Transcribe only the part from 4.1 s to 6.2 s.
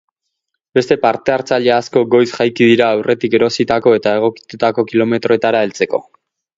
egokitutako kilometroetara heltzeko.